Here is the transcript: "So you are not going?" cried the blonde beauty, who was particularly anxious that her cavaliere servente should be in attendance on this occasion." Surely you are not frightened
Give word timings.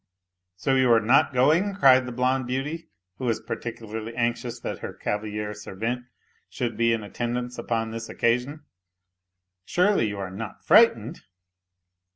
"So 0.55 0.73
you 0.73 0.91
are 0.93 0.99
not 0.99 1.31
going?" 1.31 1.75
cried 1.75 2.07
the 2.07 2.11
blonde 2.11 2.47
beauty, 2.47 2.89
who 3.17 3.25
was 3.25 3.39
particularly 3.39 4.15
anxious 4.15 4.59
that 4.61 4.79
her 4.79 4.93
cavaliere 4.95 5.51
servente 5.53 6.07
should 6.49 6.75
be 6.75 6.91
in 6.91 7.03
attendance 7.03 7.59
on 7.59 7.91
this 7.91 8.09
occasion." 8.09 8.63
Surely 9.63 10.07
you 10.07 10.17
are 10.17 10.31
not 10.31 10.65
frightened 10.65 11.21